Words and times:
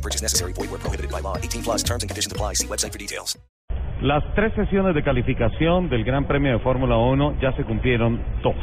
No 0.00 0.02
purchase 0.02 0.22
necessary. 0.22 0.52
Void 0.54 0.70
where 0.70 0.80
prohibited 0.80 1.10
by 1.10 1.20
law. 1.20 1.36
18 1.36 1.62
plus 1.62 1.82
terms 1.82 2.02
and 2.02 2.08
conditions 2.08 2.32
apply. 2.32 2.54
See 2.54 2.66
website 2.66 2.92
for 2.92 2.98
details. 2.98 3.38
Las 4.00 4.24
tres 4.34 4.54
sesiones 4.54 4.94
de 4.94 5.02
calificación 5.02 5.90
del 5.90 6.04
Gran 6.04 6.26
Premio 6.26 6.52
de 6.52 6.58
Fórmula 6.60 6.96
1 6.96 7.36
ya 7.42 7.52
se 7.52 7.64
cumplieron 7.64 8.18
dos. 8.42 8.56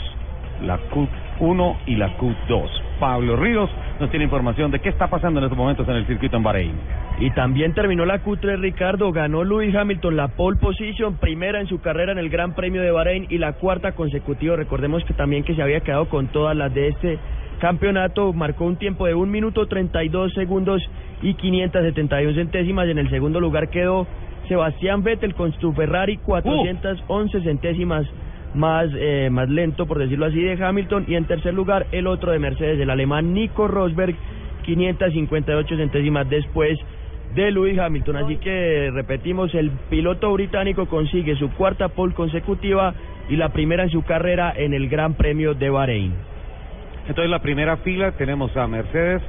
La 0.63 0.79
Q1 0.89 1.77
y 1.85 1.95
la 1.95 2.17
Q2. 2.17 2.70
Pablo 2.99 3.35
Ríos 3.35 3.70
nos 3.99 4.09
tiene 4.09 4.26
información 4.26 4.71
de 4.71 4.79
qué 4.79 4.89
está 4.89 5.12
pasando 5.12 5.39
en 5.39 5.45
estos 5.45 5.57
momentos 5.57 5.88
en 5.88 5.93
el 5.93 6.07
circuito 6.07 6.38
en 6.38 6.43
Bahrein. 6.43 6.73
Y 7.20 7.29
también 7.35 7.76
terminó 7.76 8.04
la 8.05 8.23
Q3 8.23 8.59
Ricardo, 8.59 9.12
ganó 9.12 9.43
Lewis 9.43 9.76
Hamilton 9.76 10.15
la 10.15 10.29
pole 10.29 10.57
position, 10.57 11.17
primera 11.17 11.62
en 11.62 11.67
su 11.67 11.81
carrera 11.81 12.13
en 12.13 12.17
el 12.17 12.31
Gran 12.31 12.55
Premio 12.55 12.81
de 12.81 12.90
Bahrein 12.90 13.27
y 13.29 13.38
la 13.38 13.54
cuarta 13.54 13.91
consecutiva. 13.91 14.55
Recordemos 14.55 15.04
que 15.05 15.13
también 15.13 15.43
que 15.43 15.54
se 15.54 15.62
había 15.62 15.81
quedado 15.81 16.09
con 16.09 16.29
todas 16.29 16.57
las 16.57 16.73
de 16.73 16.88
este 16.88 17.20
campeonato, 17.57 18.34
marcó 18.34 18.66
un 18.66 18.77
tiempo 18.77 19.05
de 19.05 19.13
1 19.13 19.31
minuto 19.31 19.67
32 19.67 20.34
segundos 20.34 20.81
y 21.21 21.34
571 21.34 22.34
centésimas. 22.34 22.88
En 22.88 22.98
el 22.98 23.09
segundo 23.09 23.39
lugar 23.39 23.70
quedó 23.70 24.07
Sebastián 24.48 25.03
Vettel 25.03 25.35
con 25.35 25.52
su 25.59 25.73
Ferrari 25.73 26.17
411 26.17 27.41
centésimas 27.41 28.05
más, 28.53 28.90
eh, 28.95 29.29
más 29.32 29.49
lento, 29.49 29.85
por 29.85 29.99
decirlo 29.99 30.26
así, 30.26 30.41
de 30.41 30.63
Hamilton. 30.63 31.05
Y 31.07 31.15
en 31.15 31.26
tercer 31.26 31.54
lugar, 31.54 31.87
el 31.91 32.07
otro 32.07 32.32
de 32.32 32.40
Mercedes, 32.40 32.79
el 32.79 32.90
alemán 32.90 33.34
Nico 33.34 33.67
Rosberg, 33.67 34.15
558 34.63 35.77
centésimas 35.77 36.29
después 36.29 36.77
de 37.35 37.51
Lewis 37.51 37.77
Hamilton. 37.79 38.17
Así 38.17 38.37
que 38.37 38.89
repetimos, 38.93 39.54
el 39.54 39.71
piloto 39.89 40.32
británico 40.34 40.87
consigue 40.87 41.35
su 41.35 41.49
cuarta 41.51 41.89
pole 41.89 42.13
consecutiva 42.13 42.93
y 43.29 43.35
la 43.35 43.49
primera 43.49 43.84
en 43.84 43.89
su 43.89 44.04
carrera 44.04 44.54
en 44.55 44.73
el 44.73 44.89
Gran 44.89 45.13
Premio 45.15 45.54
de 45.54 45.70
Bahrein. 45.70 46.13
Entonces, 47.08 47.30
la 47.30 47.40
primera 47.40 47.77
fila 47.77 48.12
tenemos 48.13 48.55
a 48.58 48.68
Mercedes 48.68 49.22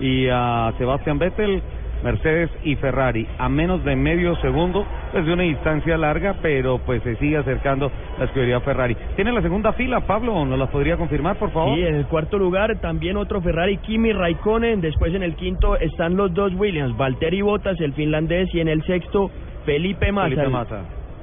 y 0.00 0.26
a 0.30 0.72
Sebastián 0.78 1.18
Vettel, 1.18 1.62
Mercedes 2.02 2.50
y 2.64 2.76
Ferrari, 2.76 3.26
a 3.38 3.48
menos 3.48 3.82
de 3.82 3.96
medio 3.96 4.36
segundo, 4.36 4.84
desde 5.14 5.32
una 5.32 5.44
distancia 5.44 5.96
larga, 5.96 6.34
pero 6.42 6.78
pues 6.78 7.02
se 7.02 7.16
sigue 7.16 7.38
acercando 7.38 7.90
la 8.18 8.26
escudería 8.26 8.60
Ferrari. 8.60 8.94
¿Tiene 9.16 9.32
la 9.32 9.40
segunda 9.40 9.72
fila, 9.72 10.00
Pablo? 10.00 10.44
¿Nos 10.44 10.58
la 10.58 10.66
podría 10.66 10.96
confirmar, 10.98 11.36
por 11.38 11.50
favor? 11.50 11.78
Y 11.78 11.82
en 11.86 11.94
el 11.94 12.06
cuarto 12.06 12.36
lugar 12.38 12.78
también 12.80 13.16
otro 13.16 13.40
Ferrari, 13.40 13.78
Kimi 13.78 14.12
Raikkonen. 14.12 14.82
Después 14.82 15.14
en 15.14 15.22
el 15.22 15.34
quinto 15.34 15.76
están 15.76 16.14
los 16.16 16.34
dos 16.34 16.52
Williams, 16.54 16.94
Valtteri 16.96 17.40
Bottas, 17.40 17.80
el 17.80 17.94
finlandés, 17.94 18.54
y 18.54 18.60
en 18.60 18.68
el 18.68 18.82
sexto 18.84 19.30
Felipe 19.64 20.12
Massa. 20.12 20.24
Felipe 20.28 20.42
el- 20.46 20.50
Massa. 20.50 20.80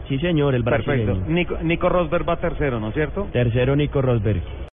Sí, 0.08 0.18
señor, 0.18 0.56
el 0.56 0.64
brasileño. 0.64 1.06
Perfecto. 1.06 1.32
Nico, 1.32 1.58
Nico 1.62 1.90
Rosberg 1.90 2.28
va 2.28 2.38
tercero, 2.38 2.80
¿no 2.80 2.88
es 2.90 2.96
cierto? 2.96 3.28
Tercero 3.32 3.76
Nico 3.76 4.02
Rosberg. 4.02 4.42